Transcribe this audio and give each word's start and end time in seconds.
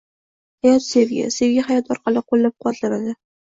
Hayot 0.65 0.85
sevgi, 0.85 1.21
sevgi 1.37 1.67
hayot 1.69 1.95
orqali 1.99 2.27
qo'llab-quvvatlanadi 2.29 3.19